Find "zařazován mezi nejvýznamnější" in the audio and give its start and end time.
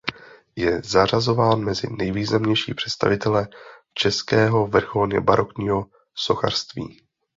0.81-2.73